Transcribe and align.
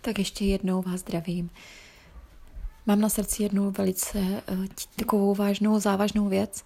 Tak 0.00 0.18
ještě 0.18 0.44
jednou 0.44 0.82
vás 0.82 1.00
zdravím. 1.00 1.50
Mám 2.86 3.00
na 3.00 3.08
srdci 3.08 3.42
jednu 3.42 3.70
velice 3.70 4.18
uh, 4.18 4.66
takovou 4.96 5.34
vážnou, 5.34 5.80
závažnou 5.80 6.28
věc, 6.28 6.64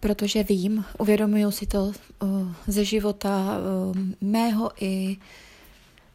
protože 0.00 0.42
vím, 0.42 0.84
uvědomuju 0.98 1.50
si 1.50 1.66
to 1.66 1.84
uh, 1.84 1.92
ze 2.66 2.84
života 2.84 3.58
uh, 3.58 3.96
mého 4.20 4.70
i 4.80 5.16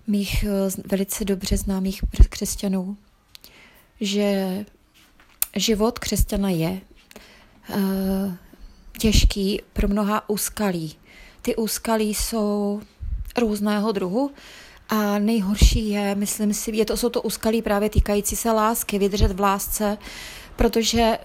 mých 0.08 0.46
velice 0.92 1.26
dobře 1.26 1.58
známých 1.58 2.02
křesťanů, 2.30 2.98
že 4.02 4.66
život 5.56 6.00
křesťana 6.00 6.50
je 6.50 6.82
těžký 9.00 9.62
pro 9.74 9.88
mnoha 9.88 10.30
úskalí. 10.30 10.96
Ty 11.42 11.56
úskalí 11.56 12.14
jsou 12.14 12.82
různého 13.38 13.92
druhu 13.92 14.32
a 14.90 15.20
nejhorší 15.20 15.90
je, 15.90 16.16
myslím 16.16 16.54
si, 16.54 16.76
je 16.76 16.86
to, 16.86 16.98
jsou 16.98 17.10
to 17.10 17.22
úskalí 17.22 17.62
právě 17.62 17.90
týkající 17.90 18.36
se 18.36 18.52
lásky, 18.52 19.00
vydržet 19.00 19.32
v 19.32 19.40
lásce, 19.40 19.98
protože 20.56 21.18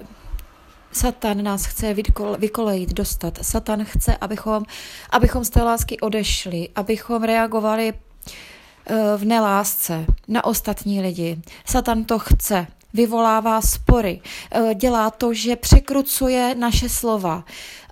Satan 0.92 1.42
nás 1.42 1.64
chce 1.64 1.94
vykolejit, 2.38 2.92
dostat. 2.92 3.38
Satan 3.42 3.84
chce, 3.84 4.16
abychom, 4.16 4.64
abychom 5.10 5.44
z 5.44 5.50
té 5.50 5.62
lásky 5.62 6.00
odešli, 6.00 6.68
abychom 6.76 7.22
reagovali 7.22 7.92
eh, 7.92 8.96
v 9.16 9.24
nelásce 9.24 10.06
na 10.28 10.44
ostatní 10.44 11.00
lidi. 11.00 11.42
Satan 11.66 12.04
to 12.04 12.18
chce, 12.18 12.66
vyvolává 12.94 13.60
spory, 13.60 14.20
eh, 14.50 14.74
dělá 14.74 15.10
to, 15.10 15.34
že 15.34 15.56
překrucuje 15.56 16.54
naše 16.54 16.88
slova. 16.88 17.44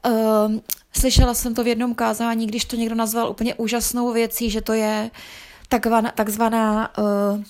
Eh, 0.07 0.11
slyšela 0.93 1.35
jsem 1.35 1.55
to 1.55 1.65
v 1.65 1.67
jednom 1.67 1.95
kázání, 1.95 2.47
když 2.47 2.65
to 2.65 2.77
někdo 2.77 2.95
nazval 2.95 3.31
úplně 3.31 3.55
úžasnou 3.55 4.13
věcí, 4.13 4.51
že 4.51 4.61
to 4.61 4.73
je 4.73 5.11
takzvaná, 5.69 6.13
takzvaná 6.15 6.99
uh, 6.99 7.43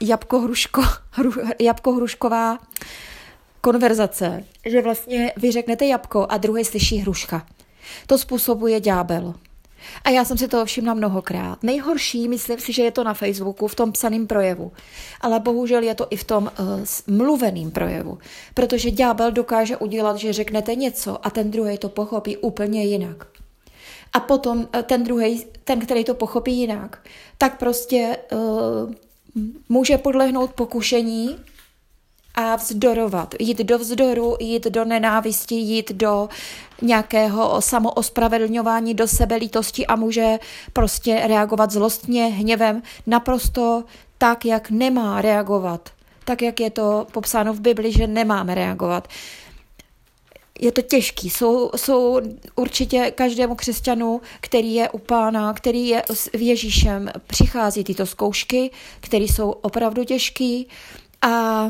jabko-hruško, 0.00 0.82
hru, 1.10 1.32
jabko-hrušková 1.60 2.58
konverzace, 3.60 4.44
že 4.66 4.82
vlastně 4.82 5.32
vy 5.36 5.52
řeknete 5.52 5.86
jabko 5.86 6.26
a 6.28 6.36
druhý 6.36 6.64
slyší 6.64 6.96
hruška. 6.96 7.46
To 8.06 8.18
způsobuje 8.18 8.80
ďábel. 8.80 9.34
A 10.04 10.10
já 10.10 10.24
jsem 10.24 10.38
si 10.38 10.48
toho 10.48 10.64
všimla 10.64 10.94
mnohokrát. 10.94 11.62
Nejhorší, 11.62 12.28
myslím 12.28 12.58
si, 12.58 12.72
že 12.72 12.82
je 12.82 12.90
to 12.90 13.04
na 13.04 13.14
Facebooku, 13.14 13.68
v 13.68 13.74
tom 13.74 13.92
psaném 13.92 14.26
projevu. 14.26 14.72
Ale 15.20 15.40
bohužel 15.40 15.82
je 15.82 15.94
to 15.94 16.06
i 16.10 16.16
v 16.16 16.24
tom 16.24 16.50
uh, 16.60 17.16
mluveném 17.16 17.70
projevu. 17.70 18.18
Protože 18.54 18.90
ďábel 18.90 19.30
dokáže 19.32 19.76
udělat, 19.76 20.16
že 20.16 20.32
řeknete 20.32 20.74
něco 20.74 21.26
a 21.26 21.30
ten 21.30 21.50
druhý 21.50 21.78
to 21.78 21.88
pochopí 21.88 22.36
úplně 22.36 22.84
jinak. 22.84 23.26
A 24.12 24.20
potom 24.20 24.58
uh, 24.58 24.82
ten 24.82 25.04
druhý, 25.04 25.44
ten, 25.64 25.80
který 25.80 26.04
to 26.04 26.14
pochopí 26.14 26.58
jinak, 26.58 26.98
tak 27.38 27.58
prostě 27.58 28.16
uh, 28.32 28.92
může 29.68 29.98
podlehnout 29.98 30.52
pokušení 30.52 31.36
a 32.38 32.56
vzdorovat, 32.56 33.34
jít 33.38 33.58
do 33.58 33.78
vzdoru, 33.78 34.36
jít 34.40 34.64
do 34.64 34.84
nenávisti, 34.84 35.54
jít 35.54 35.92
do 35.92 36.28
nějakého 36.82 37.60
samoospravedlňování, 37.60 38.94
do 38.94 39.08
sebelítosti 39.08 39.86
a 39.86 39.96
může 39.96 40.38
prostě 40.72 41.22
reagovat 41.26 41.70
zlostně, 41.70 42.26
hněvem, 42.26 42.82
naprosto 43.06 43.84
tak, 44.18 44.44
jak 44.44 44.70
nemá 44.70 45.20
reagovat. 45.20 45.90
Tak, 46.24 46.42
jak 46.42 46.60
je 46.60 46.70
to 46.70 47.06
popsáno 47.12 47.52
v 47.54 47.60
Bibli, 47.60 47.92
že 47.92 48.06
nemáme 48.06 48.54
reagovat. 48.54 49.08
Je 50.60 50.72
to 50.72 50.82
těžký. 50.82 51.30
Jsou, 51.30 51.70
jsou 51.76 52.20
určitě 52.56 53.12
každému 53.14 53.54
křesťanu, 53.54 54.20
který 54.40 54.74
je 54.74 54.90
u 54.90 54.98
pána, 54.98 55.52
který 55.52 55.88
je 55.88 56.02
s 56.12 56.30
Ježíšem, 56.32 57.10
přichází 57.26 57.84
tyto 57.84 58.06
zkoušky, 58.06 58.70
které 59.00 59.24
jsou 59.24 59.50
opravdu 59.50 60.04
těžké 60.04 60.62
a 61.22 61.64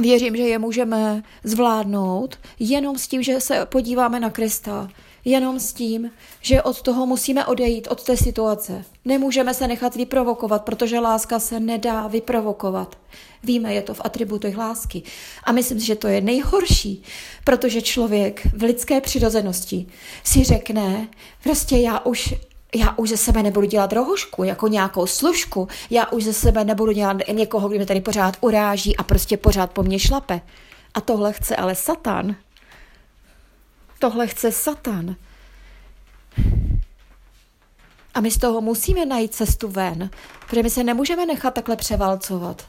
Věřím, 0.00 0.36
že 0.36 0.42
je 0.42 0.58
můžeme 0.58 1.22
zvládnout 1.44 2.38
jenom 2.58 2.98
s 2.98 3.08
tím, 3.08 3.22
že 3.22 3.40
se 3.40 3.66
podíváme 3.66 4.20
na 4.20 4.30
Krista. 4.30 4.88
Jenom 5.24 5.60
s 5.60 5.72
tím, 5.72 6.10
že 6.40 6.62
od 6.62 6.82
toho 6.82 7.06
musíme 7.06 7.46
odejít, 7.46 7.88
od 7.90 8.04
té 8.04 8.16
situace. 8.16 8.84
Nemůžeme 9.04 9.54
se 9.54 9.68
nechat 9.68 9.96
vyprovokovat, 9.96 10.64
protože 10.64 10.98
láska 10.98 11.38
se 11.38 11.60
nedá 11.60 12.06
vyprovokovat. 12.06 12.98
Víme, 13.42 13.74
je 13.74 13.82
to 13.82 13.94
v 13.94 14.00
atributech 14.04 14.56
lásky. 14.56 15.02
A 15.44 15.52
myslím 15.52 15.78
že 15.78 15.94
to 15.96 16.08
je 16.08 16.20
nejhorší, 16.20 17.02
protože 17.44 17.82
člověk 17.82 18.46
v 18.56 18.62
lidské 18.62 19.00
přirozenosti 19.00 19.86
si 20.24 20.44
řekne, 20.44 21.08
prostě 21.42 21.76
já 21.76 22.00
už 22.00 22.34
já 22.74 22.94
už 22.96 23.08
ze 23.08 23.16
sebe 23.16 23.42
nebudu 23.42 23.66
dělat 23.66 23.92
rohošku, 23.92 24.44
jako 24.44 24.68
nějakou 24.68 25.06
služku, 25.06 25.68
já 25.90 26.06
už 26.06 26.24
ze 26.24 26.32
sebe 26.32 26.64
nebudu 26.64 26.92
dělat 26.92 27.16
někoho, 27.32 27.68
kdo 27.68 27.76
mě 27.76 27.86
tady 27.86 28.00
pořád 28.00 28.36
uráží 28.40 28.96
a 28.96 29.02
prostě 29.02 29.36
pořád 29.36 29.70
po 29.70 29.82
mně 29.82 29.98
šlape. 29.98 30.40
A 30.94 31.00
tohle 31.00 31.32
chce 31.32 31.56
ale 31.56 31.74
Satan. 31.74 32.36
Tohle 33.98 34.26
chce 34.26 34.52
Satan. 34.52 35.16
A 38.14 38.20
my 38.20 38.30
z 38.30 38.38
toho 38.38 38.60
musíme 38.60 39.06
najít 39.06 39.34
cestu 39.34 39.68
ven, 39.68 40.10
protože 40.46 40.62
my 40.62 40.70
se 40.70 40.84
nemůžeme 40.84 41.26
nechat 41.26 41.54
takhle 41.54 41.76
převalcovat. 41.76 42.66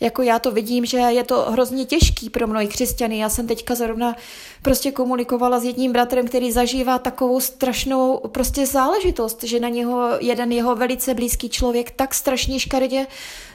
Jako 0.00 0.22
já 0.22 0.38
to 0.38 0.50
vidím, 0.50 0.86
že 0.86 0.98
je 0.98 1.24
to 1.24 1.50
hrozně 1.50 1.84
těžký 1.84 2.30
pro 2.30 2.46
mnohé 2.46 2.66
křesťany. 2.66 3.18
Já 3.18 3.28
jsem 3.28 3.46
teďka 3.46 3.74
zrovna 3.74 4.16
prostě 4.62 4.92
komunikovala 4.92 5.60
s 5.60 5.64
jedním 5.64 5.92
bratrem, 5.92 6.26
který 6.26 6.52
zažívá 6.52 6.98
takovou 6.98 7.40
strašnou 7.40 8.18
prostě 8.28 8.66
záležitost, 8.66 9.42
že 9.42 9.60
na 9.60 9.68
něho 9.68 10.10
jeden 10.20 10.52
jeho 10.52 10.76
velice 10.76 11.14
blízký 11.14 11.48
člověk 11.48 11.90
tak 11.90 12.14
strašně 12.14 12.60
škaredě, 12.60 13.06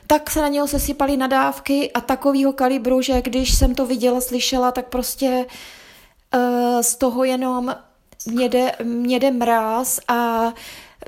tak 0.07 0.29
se 0.29 0.41
na 0.41 0.47
něho 0.47 0.67
sesypaly 0.67 1.17
nadávky 1.17 1.91
a 1.91 2.01
takového 2.01 2.53
kalibru, 2.53 3.01
že 3.01 3.21
když 3.21 3.55
jsem 3.55 3.75
to 3.75 3.85
viděla, 3.85 4.21
slyšela, 4.21 4.71
tak 4.71 4.85
prostě 4.85 5.45
uh, 6.35 6.81
z 6.81 6.95
toho 6.95 7.23
jenom 7.23 7.75
mě 8.25 8.49
jde, 8.49 8.71
mě 8.83 9.19
jde 9.19 9.31
mráz 9.31 9.99
a 10.07 10.53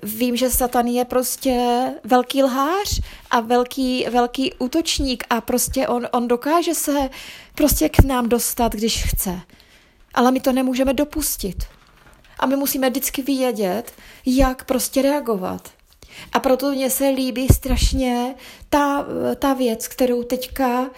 Vím, 0.04 0.36
že 0.36 0.50
Satan 0.50 0.88
je 0.88 1.06
prostě 1.06 1.86
velký 2.04 2.44
lhář 2.44 3.02
a 3.31 3.40
velký, 3.40 4.06
velký 4.09 4.54
útočník 4.54 5.24
a 5.30 5.42
prostě 5.42 5.88
on, 5.88 6.08
on 6.12 6.28
dokáže 6.28 6.76
se 6.76 7.09
prostě 7.56 7.90
k 7.90 8.03
nám 8.03 8.30
dostat, 8.30 8.74
když 8.74 9.03
chce. 9.03 9.40
Ale 10.14 10.32
my 10.32 10.40
to 10.40 10.52
nemůžeme 10.52 10.94
dopustit. 10.94 11.64
A 12.40 12.46
my 12.46 12.56
musíme 12.56 12.90
vždycky 12.90 13.22
vědět, 13.22 13.92
jak 14.26 14.66
prostě 14.66 15.02
reagovat. 15.02 15.70
A 16.34 16.40
proto 16.40 16.72
mně 16.72 16.90
se 16.90 17.08
líbí 17.08 17.48
strašně 17.48 18.36
ta, 18.70 19.06
ta 19.40 19.53
věc, 19.53 19.88
kterou 19.88 20.24
teďka 20.24 20.90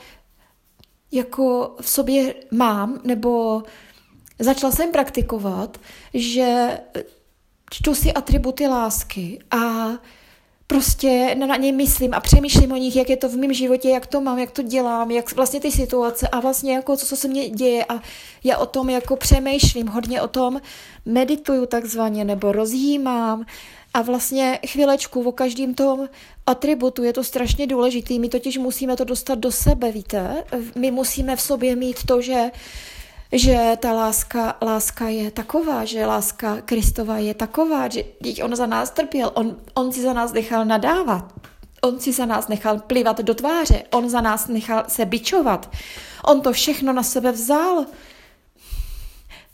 jako 1.12 1.76
v 1.82 1.90
sobě 1.90 2.36
mám, 2.52 3.00
nebo 3.04 3.64
začala 4.40 4.74
jsem 4.74 4.92
praktikovat, 4.92 5.78
že 6.14 6.78
čtu 7.72 7.96
si 7.96 8.14
atributy 8.14 8.68
lásky 8.68 9.40
a 9.52 9.90
prostě 10.68 11.36
na 11.36 11.56
ně 11.56 11.72
myslím 11.72 12.14
a 12.14 12.20
přemýšlím 12.20 12.72
o 12.72 12.76
nich, 12.76 12.96
jak 12.96 13.10
je 13.10 13.18
to 13.18 13.30
v 13.30 13.36
mém 13.36 13.54
životě, 13.54 13.90
jak 13.90 14.08
to 14.08 14.22
mám, 14.22 14.40
jak 14.40 14.52
to 14.52 14.62
dělám, 14.62 15.12
jak 15.12 15.36
vlastně 15.36 15.60
ty 15.60 15.72
situace 15.72 16.28
a 16.28 16.40
vlastně 16.40 16.74
jako 16.74 16.98
co, 16.98 17.06
co 17.06 17.18
se 17.18 17.28
mně 17.28 17.50
děje 17.50 17.86
a 17.86 18.02
já 18.44 18.58
o 18.58 18.66
tom 18.66 18.90
jako 18.90 19.16
přemýšlím, 19.16 19.88
hodně 19.88 20.22
o 20.22 20.28
tom 20.28 20.62
medituju 21.06 21.66
takzvaně 21.66 22.26
nebo 22.26 22.52
rozjímám 22.52 23.46
a 23.94 24.02
vlastně 24.02 24.60
chvilečku 24.68 25.24
o 25.24 25.32
každém 25.32 25.74
tom 25.74 26.10
atributu 26.46 27.04
je 27.04 27.14
to 27.14 27.24
strašně 27.24 27.68
důležitý, 27.68 28.20
my 28.20 28.30
totiž 28.30 28.58
musíme 28.58 28.96
to 28.96 29.04
dostat 29.04 29.40
do 29.40 29.52
sebe, 29.52 29.92
víte, 29.92 30.44
my 30.76 30.92
musíme 30.92 31.36
v 31.36 31.42
sobě 31.42 31.76
mít 31.76 32.04
to, 32.04 32.22
že 32.22 32.52
že 33.32 33.78
ta 33.80 33.92
láska, 33.94 34.58
láska 34.62 35.08
je 35.08 35.32
taková, 35.32 35.86
že 35.86 36.06
láska 36.06 36.62
Kristova 36.62 37.18
je 37.18 37.34
taková, 37.34 37.88
že 37.88 38.04
když 38.20 38.40
on 38.40 38.56
za 38.56 38.66
nás 38.66 38.90
trpěl, 38.90 39.32
on, 39.34 39.58
on 39.74 39.92
si 39.92 40.02
za 40.02 40.14
nás 40.14 40.34
nechal 40.34 40.66
nadávat, 40.66 41.34
on 41.82 42.00
si 42.00 42.12
za 42.12 42.26
nás 42.26 42.48
nechal 42.48 42.80
plivat 42.80 43.22
do 43.22 43.36
tváře, 43.36 43.84
on 43.92 44.10
za 44.10 44.22
nás 44.22 44.48
nechal 44.48 44.84
se 44.88 45.06
bičovat, 45.06 45.72
on 46.24 46.42
to 46.42 46.54
všechno 46.54 46.94
na 46.94 47.04
sebe 47.04 47.32
vzal, 47.32 47.86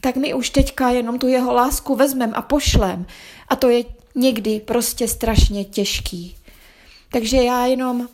tak 0.02 0.16
my 0.16 0.34
už 0.34 0.50
teďka 0.50 0.90
jenom 0.90 1.20
tu 1.20 1.28
jeho 1.28 1.54
lásku 1.54 1.96
vezmem 1.96 2.32
a 2.36 2.42
pošlem. 2.42 3.06
A 3.48 3.56
to 3.56 3.70
je 3.70 3.84
někdy 4.16 4.60
prostě 4.60 5.08
strašně 5.08 5.66
těžký. 5.66 6.36
Takže 7.12 7.38
já 7.38 7.66
jenom 7.66 8.08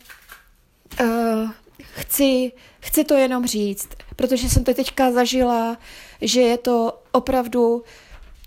uh, 1.01 1.51
chci, 1.97 2.51
chci 2.79 3.03
to 3.03 3.13
jenom 3.13 3.45
říct 3.45 3.89
protože 4.17 4.49
jsem 4.49 4.63
to 4.63 4.73
teďka 4.73 5.11
zažila, 5.11 5.77
že 6.21 6.41
je 6.41 6.57
to 6.57 7.01
opravdu 7.11 7.83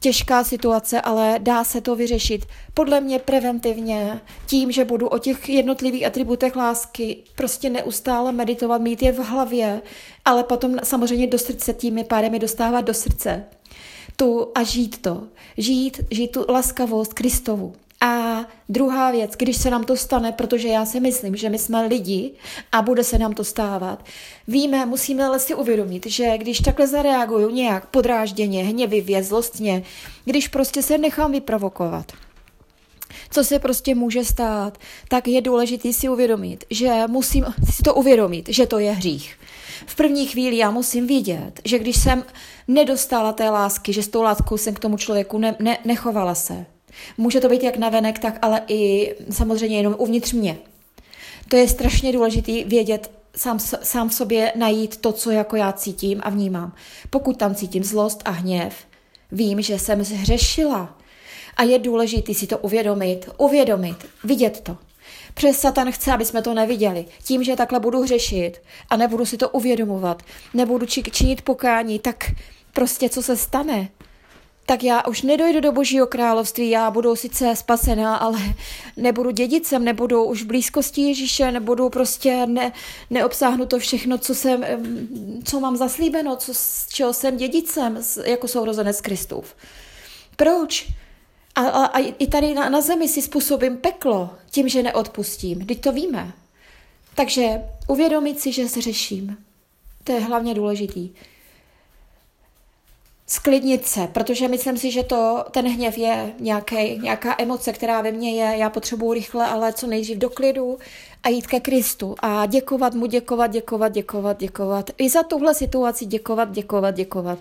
těžká 0.00 0.44
situace, 0.44 1.00
ale 1.00 1.38
dá 1.38 1.64
se 1.64 1.81
to 1.81 1.97
vyřešit. 1.97 2.47
Podle 2.75 3.00
mě 3.00 3.19
preventivně, 3.19 4.20
tím, 4.47 4.73
že 4.73 4.85
budu 4.85 5.08
o 5.08 5.19
těch 5.19 5.49
jednotlivých 5.49 6.06
atributech 6.06 6.56
lásky 6.56 7.17
prostě 7.35 7.70
neustále 7.70 8.32
meditovat, 8.32 8.82
mít 8.82 9.02
je 9.02 9.12
v 9.12 9.19
hlavě, 9.19 9.82
ale 10.25 10.44
potom 10.44 10.76
samozřejmě 10.82 11.26
do 11.26 11.38
srdce, 11.38 11.75
tím 11.75 12.05
pádem 12.08 12.35
je 12.35 12.41
dostávat 12.41 12.81
do 12.81 12.94
srdce. 12.94 13.44
tu 14.17 14.52
a 14.55 14.62
žít 14.62 15.02
to. 15.02 15.23
Žít, 15.56 16.00
žít 16.11 16.29
tu 16.29 16.44
laskavost 16.49 17.14
Kristovu. 17.14 17.73
A 18.00 18.44
druhá 18.69 19.11
věc, 19.11 19.32
když 19.37 19.56
se 19.56 19.70
nám 19.70 19.85
to 19.85 19.97
stane, 19.97 20.32
protože 20.32 20.69
já 20.69 20.87
si 20.87 21.00
myslím, 21.00 21.37
že 21.37 21.49
my 21.49 21.58
jsme 21.58 21.87
lidi 21.87 22.32
a 22.73 22.82
bude 22.82 23.05
se 23.05 23.19
nám 23.19 23.32
to 23.32 23.44
stávat, 23.44 24.05
víme, 24.49 24.87
musíme 24.87 25.25
ale 25.25 25.41
si 25.41 25.55
uvědomit, 25.55 26.06
že 26.06 26.38
když 26.38 26.58
takhle 26.58 26.87
zareaguju 26.87 27.50
nějak 27.50 27.87
podrážděně, 27.87 28.64
hněvivě, 28.64 29.23
zlostně, 29.23 29.82
když 30.25 30.49
prostě 30.49 30.82
se 30.82 30.99
nechám 30.99 31.32
vyprovokovat, 31.32 32.12
co 33.31 33.44
se 33.44 33.58
prostě 33.58 33.94
může 33.94 34.25
stát, 34.25 34.79
tak 35.08 35.29
je 35.29 35.41
důležité 35.41 35.93
si 35.93 36.08
uvědomit, 36.08 36.64
že 36.70 37.02
musím 37.06 37.47
si 37.70 37.82
to 37.82 37.94
uvědomit, 37.94 38.49
že 38.49 38.67
to 38.67 38.79
je 38.79 38.93
hřích. 38.93 39.37
V 39.87 39.97
první 39.97 40.26
chvíli 40.26 40.56
já 40.56 40.70
musím 40.70 41.06
vidět, 41.06 41.61
že 41.64 41.79
když 41.79 41.97
jsem 41.97 42.25
nedostala 42.69 43.32
té 43.32 43.50
lásky, 43.50 43.93
že 43.93 44.02
s 44.02 44.08
tou 44.08 44.23
láskou 44.23 44.56
jsem 44.56 44.75
k 44.75 44.79
tomu 44.79 44.97
člověku 44.97 45.38
ne, 45.38 45.56
ne, 45.58 45.79
nechovala 45.85 46.35
se, 46.35 46.67
Může 47.19 47.40
to 47.40 47.48
být 47.48 47.62
jak 47.62 47.76
navenek, 47.76 48.19
tak 48.19 48.38
ale 48.42 48.62
i 48.69 49.14
samozřejmě 49.31 49.76
jenom 49.76 49.94
uvnitř 49.98 50.32
mě. 50.32 50.58
To 51.48 51.56
je 51.56 51.69
strašně 51.69 52.12
důležité 52.12 52.64
vědět, 52.64 53.10
sám, 53.37 53.58
sám 53.58 54.08
v 54.08 54.14
sobě 54.14 54.52
najít 54.56 54.96
to, 54.96 55.12
co 55.12 55.31
jako 55.31 55.56
já 55.56 55.72
cítím 55.72 56.20
a 56.22 56.31
vnímám. 56.31 56.72
Pokud 57.10 57.37
tam 57.37 57.54
cítím 57.54 57.84
zlost 57.84 58.22
a 58.25 58.31
hněv, 58.31 58.75
vím, 59.32 59.62
že 59.62 59.78
jsem 59.78 60.04
zhřešila. 60.04 60.98
A 61.56 61.62
je 61.62 61.78
důležité 61.78 62.34
si 62.34 62.46
to 62.46 62.58
uvědomit, 62.58 63.28
uvědomit, 63.38 64.06
vidět 64.25 64.60
to. 64.60 64.76
Přes 65.34 65.60
Satan 65.60 65.92
chce, 65.92 66.12
aby 66.12 66.25
jsme 66.25 66.42
to 66.42 66.54
neviděli. 66.54 67.04
Tím, 67.25 67.44
že 67.44 67.56
takhle 67.56 67.81
budu 67.81 68.02
hřešit 68.02 68.62
a 68.90 68.96
nebudu 68.96 69.26
si 69.26 69.37
to 69.37 69.48
uvědomovat, 69.48 70.22
nebudu 70.54 70.87
činit 70.87 71.42
pokání, 71.42 71.98
tak 71.98 72.31
prostě 72.72 73.08
co 73.08 73.22
se 73.22 73.37
stane? 73.37 73.88
Tak 74.70 74.84
já 74.84 75.06
už 75.06 75.22
nedojdu 75.22 75.61
do 75.61 75.72
božího 75.72 76.06
království, 76.06 76.70
já 76.70 76.90
budu 76.90 77.17
sice 77.17 77.56
spasená, 77.56 78.17
ale 78.17 78.38
nebudu 78.96 79.31
dědicem, 79.31 79.84
nebudu 79.84 80.25
už 80.25 80.43
blízkosti 80.43 81.00
Ježíše, 81.00 81.52
nebudu 81.52 81.88
prostě, 81.88 82.46
ne, 82.46 82.72
neobsáhnu 83.11 83.67
to 83.67 83.78
všechno, 83.78 84.19
co 84.19 84.34
jsem, 84.34 84.64
co 85.44 85.61
mám 85.61 85.76
zaslíbeno, 85.76 86.37
co, 86.37 86.55
z 86.55 86.88
čeho 86.88 87.12
jsem 87.12 87.37
dědicem, 87.37 87.99
jako 88.25 88.49
sourozenec 88.49 89.00
Kristův. 89.00 89.55
Proč? 90.37 90.88
A, 91.55 91.61
a, 91.61 91.84
a 91.84 91.99
i 91.99 92.26
tady 92.26 92.55
na, 92.55 92.69
na 92.69 92.81
zemi 92.81 93.08
si 93.08 93.23
způsobím 93.23 93.76
peklo 93.76 94.31
tím, 94.50 94.69
že 94.69 94.82
neodpustím. 94.82 95.66
Teď 95.66 95.81
to 95.81 95.93
víme. 95.93 96.32
Takže 97.14 97.49
uvědomit 97.88 98.40
si, 98.40 98.52
že 98.52 98.69
se 98.69 98.81
řeším. 98.81 99.37
To 100.05 100.12
je 100.12 100.20
hlavně 100.20 100.55
důležitý 100.55 101.11
sklidnit 103.30 103.86
se, 103.86 104.06
protože 104.06 104.48
myslím 104.48 104.76
si, 104.76 104.90
že 104.90 105.02
to, 105.02 105.44
ten 105.50 105.68
hněv 105.68 105.98
je 105.98 106.32
nějaký, 106.40 106.98
nějaká 106.98 107.34
emoce, 107.38 107.72
která 107.72 108.00
ve 108.00 108.12
mně 108.12 108.42
je, 108.42 108.56
já 108.56 108.70
potřebuji 108.70 109.12
rychle, 109.12 109.46
ale 109.46 109.72
co 109.72 109.86
nejdřív 109.86 110.18
do 110.18 110.30
klidu 110.30 110.78
a 111.22 111.28
jít 111.28 111.46
ke 111.46 111.60
Kristu 111.60 112.14
a 112.18 112.46
děkovat 112.46 112.94
mu, 112.94 113.06
děkovat, 113.06 113.46
děkovat, 113.46 113.92
děkovat, 113.92 114.38
děkovat. 114.38 114.90
I 114.98 115.10
za 115.10 115.22
tuhle 115.22 115.54
situaci 115.54 116.06
děkovat, 116.06 116.50
děkovat, 116.50 116.94
děkovat. 116.94 117.38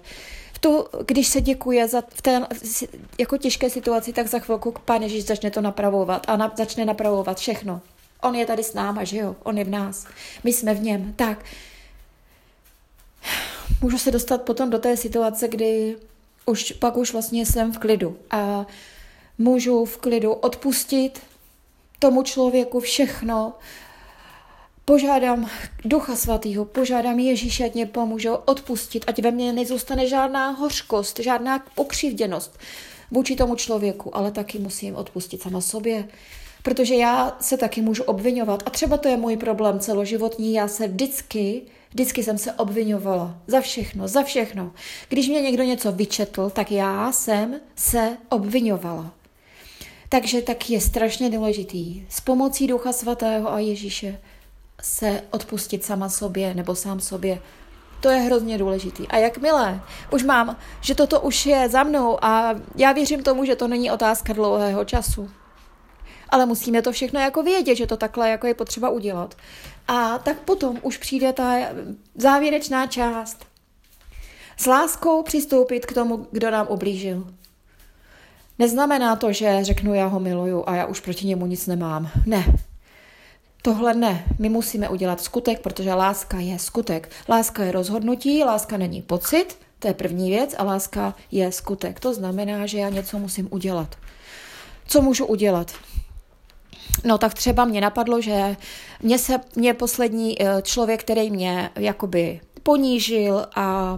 V 0.53 0.59
tu, 0.59 0.85
když 1.05 1.27
se 1.27 1.41
děkuje 1.41 1.87
za, 1.87 2.03
v 2.09 2.21
té 2.21 2.47
jako 3.19 3.37
těžké 3.37 3.69
situaci, 3.69 4.13
tak 4.13 4.27
za 4.27 4.39
chvilku 4.39 4.73
Pán 4.85 5.01
Ježíš 5.01 5.25
začne 5.25 5.51
to 5.51 5.61
napravovat 5.61 6.25
a 6.29 6.37
na, 6.37 6.53
začne 6.57 6.85
napravovat 6.85 7.39
všechno. 7.39 7.81
On 8.21 8.35
je 8.35 8.45
tady 8.45 8.63
s 8.63 8.73
náma, 8.73 9.03
že 9.03 9.17
jo? 9.17 9.35
On 9.43 9.57
je 9.57 9.63
v 9.63 9.69
nás. 9.69 10.05
My 10.43 10.53
jsme 10.53 10.73
v 10.73 10.81
něm. 10.81 11.13
Tak, 11.13 11.45
můžu 13.81 13.97
se 13.97 14.11
dostat 14.11 14.41
potom 14.41 14.69
do 14.69 14.79
té 14.79 14.97
situace, 14.97 15.47
kdy 15.47 15.95
už 16.45 16.71
pak 16.71 16.97
už 16.97 17.13
vlastně 17.13 17.45
jsem 17.45 17.71
v 17.73 17.77
klidu. 17.77 18.17
A 18.31 18.65
můžu 19.37 19.85
v 19.85 19.97
klidu 19.97 20.33
odpustit 20.33 21.19
tomu 21.99 22.23
člověku 22.23 22.79
všechno, 22.79 23.53
požádám 24.85 25.49
Ducha 25.85 26.15
Svatého, 26.15 26.65
požádám 26.65 27.19
Ježíše, 27.19 27.65
ať 27.65 27.73
mě 27.73 27.85
pomůže 27.85 28.31
odpustit, 28.31 29.05
ať 29.07 29.21
ve 29.21 29.31
mně 29.31 29.53
nezůstane 29.53 30.07
žádná 30.07 30.49
hořkost, 30.49 31.19
žádná 31.19 31.63
pokřivděnost 31.75 32.59
vůči 33.11 33.35
tomu 33.35 33.55
člověku, 33.55 34.17
ale 34.17 34.31
taky 34.31 34.59
musím 34.59 34.95
odpustit 34.95 35.41
sama 35.41 35.61
sobě, 35.61 36.07
protože 36.63 36.95
já 36.95 37.37
se 37.41 37.57
taky 37.57 37.81
můžu 37.81 38.03
obvinovat. 38.03 38.63
A 38.65 38.69
třeba 38.69 38.97
to 38.97 39.07
je 39.07 39.17
můj 39.17 39.37
problém 39.37 39.79
celoživotní, 39.79 40.53
já 40.53 40.67
se 40.67 40.87
vždycky 40.87 41.61
Vždycky 41.91 42.23
jsem 42.23 42.37
se 42.37 42.53
obvinovala 42.53 43.37
za 43.47 43.61
všechno, 43.61 44.07
za 44.07 44.23
všechno. 44.23 44.71
Když 45.09 45.27
mě 45.27 45.41
někdo 45.41 45.63
něco 45.63 45.91
vyčetl, 45.91 46.49
tak 46.49 46.71
já 46.71 47.11
jsem 47.11 47.59
se 47.75 48.17
obvinovala. 48.29 49.11
Takže 50.09 50.41
tak 50.41 50.69
je 50.69 50.81
strašně 50.81 51.29
důležitý 51.29 52.05
s 52.09 52.21
pomocí 52.21 52.67
Ducha 52.67 52.93
Svatého 52.93 53.53
a 53.53 53.59
Ježíše 53.59 54.19
se 54.81 55.23
odpustit 55.31 55.85
sama 55.85 56.09
sobě 56.09 56.53
nebo 56.53 56.75
sám 56.75 56.99
sobě. 56.99 57.41
To 58.01 58.09
je 58.09 58.19
hrozně 58.19 58.57
důležitý. 58.57 59.07
A 59.07 59.17
jakmile 59.17 59.81
už 60.11 60.23
mám, 60.23 60.57
že 60.81 60.95
toto 60.95 61.21
už 61.21 61.45
je 61.45 61.69
za 61.69 61.83
mnou 61.83 62.23
a 62.25 62.55
já 62.75 62.91
věřím 62.91 63.23
tomu, 63.23 63.45
že 63.45 63.55
to 63.55 63.67
není 63.67 63.91
otázka 63.91 64.33
dlouhého 64.33 64.85
času, 64.85 65.29
ale 66.31 66.45
musíme 66.45 66.81
to 66.81 66.91
všechno 66.91 67.19
jako 67.19 67.43
vědět, 67.43 67.75
že 67.75 67.87
to 67.87 67.97
takhle 67.97 68.29
jako 68.29 68.47
je 68.47 68.53
potřeba 68.53 68.89
udělat. 68.89 69.35
A 69.87 70.17
tak 70.17 70.39
potom 70.39 70.77
už 70.81 70.97
přijde 70.97 71.33
ta 71.33 71.55
závěrečná 72.15 72.87
část. 72.87 73.45
S 74.57 74.65
láskou 74.65 75.23
přistoupit 75.23 75.85
k 75.85 75.93
tomu, 75.93 76.27
kdo 76.31 76.51
nám 76.51 76.67
ublížil. 76.69 77.27
Neznamená 78.59 79.15
to, 79.15 79.33
že 79.33 79.59
řeknu, 79.61 79.93
já 79.93 80.05
ho 80.05 80.19
miluju 80.19 80.63
a 80.67 80.75
já 80.75 80.85
už 80.85 80.99
proti 80.99 81.27
němu 81.27 81.45
nic 81.45 81.67
nemám. 81.67 82.09
Ne. 82.25 82.45
Tohle 83.61 83.93
ne. 83.93 84.25
My 84.39 84.49
musíme 84.49 84.89
udělat 84.89 85.21
skutek, 85.21 85.59
protože 85.59 85.93
láska 85.93 86.39
je 86.39 86.59
skutek. 86.59 87.09
Láska 87.29 87.63
je 87.63 87.71
rozhodnutí, 87.71 88.43
láska 88.43 88.77
není 88.77 89.01
pocit, 89.01 89.57
to 89.79 89.87
je 89.87 89.93
první 89.93 90.29
věc, 90.29 90.55
a 90.57 90.63
láska 90.63 91.15
je 91.31 91.51
skutek. 91.51 91.99
To 91.99 92.13
znamená, 92.13 92.65
že 92.65 92.77
já 92.77 92.89
něco 92.89 93.19
musím 93.19 93.47
udělat. 93.51 93.95
Co 94.87 95.01
můžu 95.01 95.25
udělat? 95.25 95.71
No 97.03 97.17
tak 97.17 97.33
třeba 97.33 97.65
mě 97.65 97.81
napadlo, 97.81 98.21
že 98.21 98.55
mě 99.01 99.19
se 99.19 99.39
mě 99.55 99.73
poslední 99.73 100.41
eh, 100.41 100.61
člověk, 100.61 101.01
který 101.01 101.31
mě 101.31 101.69
jakoby 101.75 102.39
ponížil 102.63 103.45
a 103.55 103.93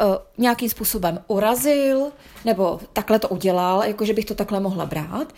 uh, 0.00 0.16
nějakým 0.38 0.70
způsobem 0.70 1.24
urazil, 1.26 2.12
nebo 2.44 2.80
takhle 2.92 3.18
to 3.18 3.28
udělal, 3.28 3.84
jakože 3.84 4.12
bych 4.12 4.24
to 4.24 4.34
takhle 4.34 4.60
mohla 4.60 4.86
brát. 4.86 5.32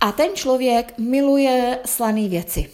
A 0.00 0.12
ten 0.12 0.30
člověk 0.34 0.98
miluje 0.98 1.78
slané 1.84 2.28
věci. 2.28 2.70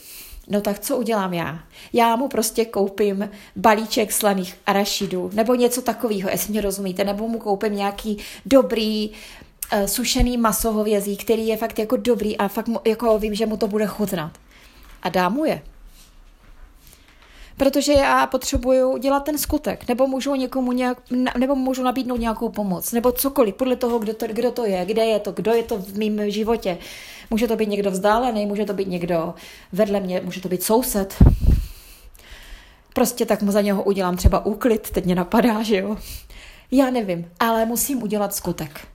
No 0.49 0.61
tak 0.61 0.79
co 0.79 0.97
udělám 0.97 1.35
já? 1.35 1.59
Já 1.93 2.17
mu 2.17 2.29
prostě 2.29 2.64
koupím 2.64 3.31
balíček 3.57 4.12
slaných 4.12 4.55
arašidů, 4.67 5.31
nebo 5.33 5.55
něco 5.55 5.83
takového, 5.83 6.31
jestli 6.31 6.50
mě 6.50 6.61
rozumíte, 6.61 7.05
nebo 7.05 7.29
mu 7.29 7.38
koupím 7.38 7.76
nějaký 7.76 8.19
dobrý 8.47 9.11
uh, 9.73 9.85
sušený 9.87 10.37
maso 10.37 10.73
hovězí, 10.73 11.17
který 11.17 11.47
je 11.47 11.57
fakt 11.57 11.79
jako 11.79 11.97
dobrý 11.97 12.37
a 12.37 12.49
fakt 12.49 12.69
mu, 12.69 12.81
jako 12.87 13.19
vím, 13.19 13.35
že 13.35 13.47
mu 13.47 13.57
to 13.57 13.69
bude 13.69 13.87
chutnat. 13.87 14.33
A 15.02 15.09
dám 15.09 15.33
mu 15.35 15.45
je. 15.45 15.62
Protože 17.57 17.93
já 17.93 18.26
potřebuju 18.26 18.97
dělat 18.97 19.25
ten 19.25 19.38
skutek, 19.38 19.88
nebo 19.88 20.07
můžu 20.07 20.35
někomu 20.35 20.73
nějak, 20.73 20.99
nebo 21.38 21.55
můžu 21.55 21.83
nabídnout 21.83 22.17
nějakou 22.17 22.49
pomoc, 22.49 22.93
nebo 22.93 23.12
cokoliv, 23.12 23.55
podle 23.55 23.76
toho, 23.76 23.99
kdo 23.99 24.14
to, 24.14 24.26
kdo 24.26 24.50
to 24.50 24.64
je, 24.64 24.85
kde 24.85 25.05
je 25.05 25.21
to, 25.21 25.33
kdo 25.33 25.52
je 25.52 25.62
to 25.62 25.79
v 25.79 25.99
mém 25.99 26.31
životě. 26.31 26.79
Může 27.31 27.49
to 27.49 27.57
být 27.57 27.69
někdo 27.69 27.91
vzdálený, 27.91 28.47
může 28.47 28.64
to 28.64 28.73
být 28.73 28.88
někdo 28.88 29.35
vedle 29.73 30.00
mě, 30.00 30.21
může 30.25 30.41
to 30.41 30.49
být 30.49 30.62
soused. 30.62 31.23
Prostě 32.95 33.26
tak 33.26 33.43
mu 33.43 33.52
za 33.52 33.61
něho 33.61 33.83
udělám 33.83 34.17
třeba 34.17 34.47
úklid, 34.47 34.91
teď 34.91 35.05
mě 35.05 35.14
napadá, 35.14 35.62
že 35.62 35.76
jo. 35.76 35.97
Já 36.71 36.91
nevím, 36.91 37.31
ale 37.41 37.67
musím 37.67 38.02
udělat 38.02 38.35
skutek. 38.35 38.92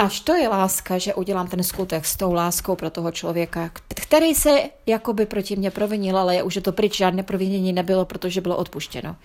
Až 0.00 0.20
to 0.20 0.34
je 0.34 0.48
láska, 0.48 0.98
že 0.98 1.14
udělám 1.14 1.48
ten 1.48 1.64
skutek 1.64 2.06
s 2.06 2.16
tou 2.16 2.32
láskou 2.32 2.76
pro 2.76 2.90
toho 2.90 3.12
člověka, 3.12 3.70
který 3.88 4.34
se 4.34 4.60
jakoby 4.86 5.26
proti 5.26 5.56
mě 5.56 5.70
provinil, 5.70 6.18
ale 6.18 6.42
už 6.42 6.56
je 6.56 6.62
to 6.62 6.72
pryč, 6.72 6.96
žádné 6.96 7.22
provinění 7.22 7.72
nebylo, 7.72 8.04
protože 8.04 8.40
bylo 8.40 8.56
odpuštěno. 8.56 9.16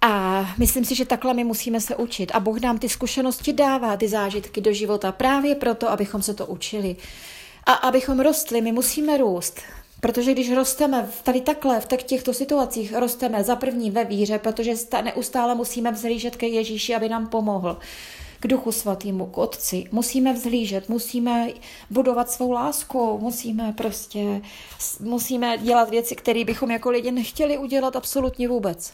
A 0.00 0.44
myslím 0.58 0.84
si, 0.84 0.94
že 0.94 1.04
takhle 1.04 1.34
my 1.34 1.44
musíme 1.44 1.80
se 1.80 1.96
učit. 1.96 2.32
A 2.34 2.40
Bůh 2.40 2.60
nám 2.60 2.78
ty 2.78 2.88
zkušenosti 2.88 3.52
dává, 3.52 3.96
ty 3.96 4.08
zážitky 4.08 4.60
do 4.60 4.72
života 4.72 5.12
právě 5.12 5.54
proto, 5.54 5.90
abychom 5.90 6.22
se 6.22 6.34
to 6.34 6.46
učili. 6.46 6.96
A 7.66 7.72
abychom 7.72 8.20
rostli, 8.20 8.60
my 8.60 8.72
musíme 8.72 9.16
růst. 9.16 9.60
Protože 10.00 10.32
když 10.32 10.52
rosteme 10.52 11.08
tady 11.22 11.40
takhle, 11.40 11.80
v 11.80 11.86
těchto 11.86 12.34
situacích, 12.34 12.94
rosteme 12.96 13.44
za 13.44 13.56
první 13.56 13.90
ve 13.90 14.04
víře, 14.04 14.38
protože 14.38 14.72
neustále 15.04 15.54
musíme 15.54 15.92
vzhlížet 15.92 16.36
ke 16.36 16.46
Ježíši, 16.46 16.94
aby 16.94 17.08
nám 17.08 17.26
pomohl 17.26 17.78
k 18.44 18.46
Duchu 18.46 18.72
Svatýmu, 18.72 19.26
k 19.26 19.38
Otci. 19.38 19.84
Musíme 19.92 20.32
vzhlížet, 20.32 20.88
musíme 20.88 21.48
budovat 21.90 22.30
svou 22.30 22.52
lásku, 22.52 23.18
musíme 23.22 23.72
prostě, 23.72 24.42
musíme 25.00 25.58
dělat 25.58 25.90
věci, 25.90 26.16
které 26.16 26.44
bychom 26.44 26.70
jako 26.70 26.90
lidi 26.90 27.10
nechtěli 27.10 27.58
udělat 27.58 27.96
absolutně 27.96 28.48
vůbec. 28.48 28.92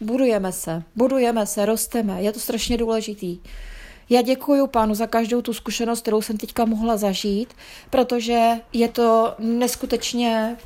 Budujeme 0.00 0.52
se, 0.52 0.82
budujeme 0.96 1.46
se, 1.46 1.66
rosteme, 1.66 2.22
je 2.22 2.32
to 2.32 2.40
strašně 2.40 2.76
důležitý. 2.76 3.38
Já 4.10 4.22
děkuji 4.22 4.66
pánu 4.66 4.94
za 4.94 5.06
každou 5.06 5.42
tu 5.42 5.52
zkušenost, 5.52 6.00
kterou 6.00 6.22
jsem 6.22 6.36
teďka 6.36 6.64
mohla 6.64 6.96
zažít, 6.96 7.54
protože 7.90 8.60
je 8.72 8.88
to 8.88 9.34
neskutečně 9.38 10.56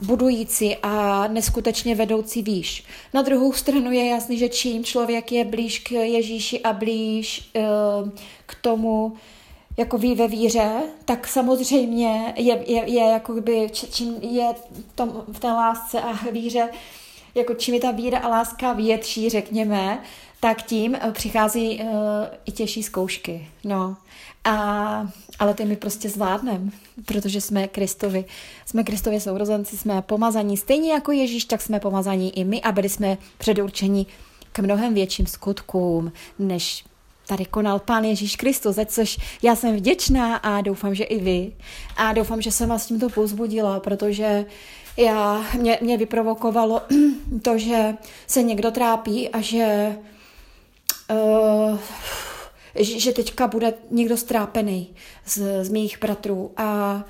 budující 0.00 0.76
a 0.76 1.26
neskutečně 1.28 1.94
vedoucí 1.94 2.42
výš. 2.42 2.84
Na 3.14 3.22
druhou 3.22 3.52
stranu 3.52 3.92
je 3.92 4.06
jasný, 4.06 4.38
že 4.38 4.48
čím 4.48 4.84
člověk 4.84 5.32
je 5.32 5.44
blíž 5.44 5.78
k 5.78 5.90
Ježíši 5.90 6.60
a 6.60 6.72
blíž 6.72 7.50
uh, 7.56 8.10
k 8.46 8.54
tomu, 8.54 9.16
jako 9.76 9.98
ví 9.98 10.14
ve 10.14 10.28
víře, 10.28 10.70
tak 11.04 11.26
samozřejmě 11.26 12.34
je, 12.36 12.64
je, 12.66 12.90
je 12.90 13.04
jako 13.04 13.32
by, 13.32 13.70
čím 13.72 14.14
je 14.20 14.54
v, 14.54 14.92
tom, 14.94 15.24
v 15.28 15.38
té 15.38 15.46
lásce 15.46 16.00
a 16.00 16.30
víře, 16.30 16.68
jako 17.34 17.54
čím 17.54 17.74
je 17.74 17.80
ta 17.80 17.90
víra 17.90 18.18
a 18.18 18.28
láska 18.28 18.72
větší, 18.72 19.30
řekněme, 19.30 20.02
tak 20.40 20.62
tím 20.62 20.94
eh, 20.94 21.12
přichází 21.12 21.80
uh, 21.82 21.88
i 22.44 22.52
těžší 22.52 22.82
zkoušky. 22.82 23.48
No. 23.64 23.96
A, 24.48 25.06
ale 25.38 25.54
ty 25.54 25.64
my 25.64 25.76
prostě 25.76 26.08
zvládneme, 26.08 26.70
protože 27.04 27.40
jsme 27.40 27.68
Kristovi. 27.68 28.24
Jsme 28.66 28.84
Kristovi 28.84 29.20
sourozenci, 29.20 29.76
jsme 29.76 30.02
pomazaní. 30.02 30.56
Stejně 30.56 30.92
jako 30.92 31.12
Ježíš, 31.12 31.44
tak 31.44 31.62
jsme 31.62 31.80
pomazaní 31.80 32.38
i 32.38 32.44
my 32.44 32.62
a 32.62 32.72
byli 32.72 32.88
jsme 32.88 33.18
předurčeni 33.38 34.06
k 34.52 34.58
mnohem 34.58 34.94
větším 34.94 35.26
skutkům, 35.26 36.12
než 36.38 36.84
tady 37.26 37.44
konal 37.44 37.78
Pán 37.78 38.04
Ježíš 38.04 38.36
Kristus, 38.36 38.76
za 38.76 38.84
což 38.84 39.18
já 39.42 39.56
jsem 39.56 39.76
vděčná 39.76 40.36
a 40.36 40.60
doufám, 40.60 40.94
že 40.94 41.04
i 41.04 41.20
vy. 41.20 41.52
A 41.96 42.12
doufám, 42.12 42.42
že 42.42 42.52
jsem 42.52 42.68
vás 42.68 42.86
tímto 42.86 43.08
pozbudila, 43.08 43.80
protože 43.80 44.44
já, 44.96 45.44
mě, 45.58 45.78
mě 45.80 45.96
vyprovokovalo 45.96 46.82
to, 47.42 47.58
že 47.58 47.94
se 48.26 48.42
někdo 48.42 48.70
trápí 48.70 49.28
a 49.28 49.40
že 49.40 49.96
uh, 51.10 51.78
že 52.80 53.12
teďka 53.12 53.46
bude 53.46 53.74
někdo 53.90 54.16
strápený 54.16 54.94
z, 55.26 55.64
z 55.64 55.68
mých 55.68 56.00
bratrů 56.00 56.50
a 56.56 57.04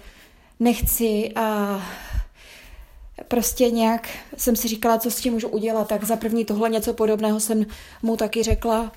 nechci 0.61 1.33
a 1.35 1.81
prostě 3.29 3.71
nějak 3.71 4.09
jsem 4.37 4.57
si 4.57 4.69
říkala, 4.69 4.99
co 4.99 5.11
s 5.11 5.21
tím 5.21 5.33
můžu 5.33 5.49
udělat, 5.49 5.89
tak 5.89 6.05
za 6.05 6.17
první 6.17 6.45
tohle 6.45 6.71
něco 6.71 6.95
podobného 6.95 7.41
jsem 7.41 7.67
mu 8.03 8.17
taky 8.17 8.43
řekla, 8.43 8.93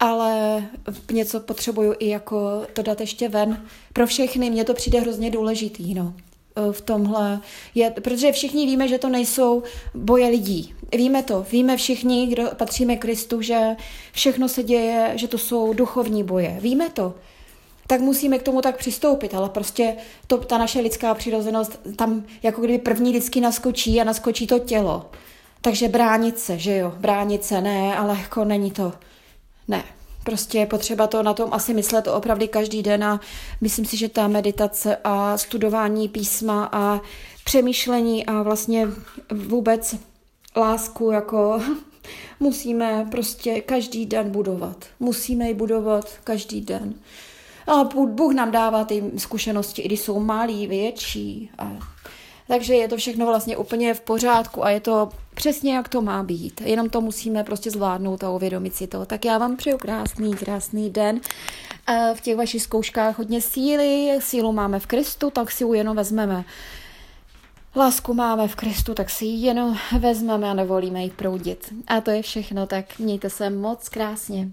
ale 0.00 0.64
něco 1.12 1.40
potřebuju 1.40 1.94
i 1.98 2.08
jako 2.08 2.62
to 2.72 2.82
dát 2.82 3.00
ještě 3.00 3.28
ven. 3.28 3.66
Pro 3.92 4.06
všechny 4.06 4.50
mě 4.50 4.64
to 4.64 4.74
přijde 4.74 5.00
hrozně 5.00 5.30
důležitý, 5.30 5.94
no. 5.94 6.14
Eh, 6.56 6.72
v 6.72 6.80
tomhle, 6.80 7.40
je, 7.74 7.90
protože 7.90 8.32
všichni 8.32 8.66
víme, 8.66 8.88
že 8.88 8.98
to 8.98 9.08
nejsou 9.08 9.62
boje 9.94 10.28
lidí. 10.28 10.74
Víme 10.92 11.22
to, 11.22 11.46
víme 11.52 11.76
všichni, 11.76 12.26
kdo 12.26 12.50
patříme 12.56 12.96
Kristu, 12.96 13.42
že 13.42 13.76
všechno 14.12 14.48
se 14.48 14.62
děje, 14.62 15.12
že 15.14 15.28
to 15.28 15.38
jsou 15.38 15.72
duchovní 15.72 16.24
boje. 16.24 16.56
Víme 16.60 16.90
to. 16.90 17.14
Tak 17.86 18.00
musíme 18.00 18.38
k 18.38 18.42
tomu 18.42 18.60
tak 18.60 18.76
přistoupit, 18.76 19.34
ale 19.34 19.48
prostě 19.48 19.96
to, 20.26 20.38
ta 20.38 20.58
naše 20.58 20.80
lidská 20.80 21.14
přirozenost 21.14 21.80
tam 21.96 22.24
jako 22.42 22.60
kdyby 22.60 22.78
první 22.78 23.12
lidsky 23.12 23.40
naskočí 23.40 24.00
a 24.00 24.04
naskočí 24.04 24.46
to 24.46 24.58
tělo. 24.58 25.10
Takže 25.60 25.88
bránit 25.88 26.38
se, 26.38 26.58
že 26.58 26.76
jo, 26.76 26.92
bránit 26.98 27.44
se, 27.44 27.60
ne, 27.60 27.96
ale 27.96 28.18
jako 28.18 28.44
není 28.44 28.70
to, 28.70 28.92
ne. 29.68 29.84
Prostě 30.24 30.58
je 30.58 30.66
potřeba 30.66 31.06
to 31.06 31.22
na 31.22 31.34
tom 31.34 31.48
asi 31.52 31.74
myslet 31.74 32.08
opravdu 32.08 32.46
každý 32.48 32.82
den 32.82 33.04
a 33.04 33.20
myslím 33.60 33.84
si, 33.84 33.96
že 33.96 34.08
ta 34.08 34.28
meditace 34.28 34.96
a 35.04 35.38
studování 35.38 36.08
písma 36.08 36.68
a 36.72 37.00
přemýšlení 37.44 38.26
a 38.26 38.42
vlastně 38.42 38.88
vůbec 39.32 39.96
lásku 40.56 41.10
jako 41.10 41.62
musíme 42.40 43.06
prostě 43.10 43.60
každý 43.60 44.06
den 44.06 44.30
budovat. 44.30 44.84
Musíme 45.00 45.48
ji 45.48 45.54
budovat 45.54 46.10
každý 46.24 46.60
den. 46.60 46.94
A 47.66 47.84
Bůh 48.06 48.34
nám 48.34 48.50
dává 48.50 48.84
ty 48.84 49.10
zkušenosti, 49.16 49.82
i 49.82 49.88
když 49.88 50.00
jsou 50.00 50.20
malý, 50.20 50.66
větší. 50.66 51.50
A 51.58 51.72
takže 52.48 52.74
je 52.74 52.88
to 52.88 52.96
všechno 52.96 53.26
vlastně 53.26 53.56
úplně 53.56 53.94
v 53.94 54.00
pořádku 54.00 54.64
a 54.64 54.70
je 54.70 54.80
to 54.80 55.08
přesně, 55.34 55.74
jak 55.74 55.88
to 55.88 56.02
má 56.02 56.22
být. 56.22 56.60
Jenom 56.60 56.90
to 56.90 57.00
musíme 57.00 57.44
prostě 57.44 57.70
zvládnout 57.70 58.24
a 58.24 58.30
uvědomit 58.30 58.74
si 58.74 58.86
to. 58.86 59.06
Tak 59.06 59.24
já 59.24 59.38
vám 59.38 59.56
přeju 59.56 59.78
krásný, 59.78 60.34
krásný 60.34 60.90
den. 60.90 61.20
V 62.14 62.20
těch 62.20 62.36
vašich 62.36 62.62
zkouškách 62.62 63.18
hodně 63.18 63.40
síly, 63.40 64.18
sílu 64.20 64.52
máme 64.52 64.80
v 64.80 64.86
Kristu, 64.86 65.30
tak 65.30 65.50
si 65.50 65.64
ji 65.64 65.74
jenom 65.74 65.96
vezmeme. 65.96 66.44
Lásku 67.76 68.14
máme 68.14 68.48
v 68.48 68.56
Kristu, 68.56 68.94
tak 68.94 69.10
si 69.10 69.24
ji 69.24 69.46
jenom 69.46 69.76
vezmeme 69.98 70.50
a 70.50 70.54
nevolíme 70.54 71.02
ji 71.02 71.10
proudit. 71.10 71.72
A 71.86 72.00
to 72.00 72.10
je 72.10 72.22
všechno, 72.22 72.66
tak 72.66 72.98
mějte 72.98 73.30
se 73.30 73.50
moc 73.50 73.88
krásně. 73.88 74.48